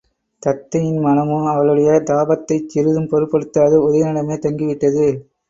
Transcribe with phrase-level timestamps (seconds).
[0.43, 5.07] தத்தையின் மனமோ அவளுடைய தாபத்தைச் சிறிதும் பொருட்படுத்தாது உதயணனிடமே தங்கிவிட்டது.